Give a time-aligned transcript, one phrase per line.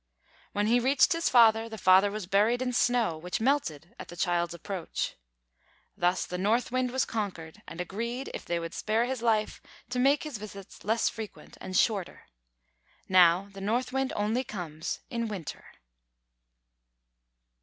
[0.53, 4.15] When he reached his father, the father was buried in snow, which melted at the
[4.17, 5.13] child's approach.
[5.95, 9.61] Thus the North Wind was conquered, and agreed, if they would spare his life,
[9.91, 12.23] to make his visits less frequent and shorter.
[13.07, 15.65] Now the North Wind only comes in winter.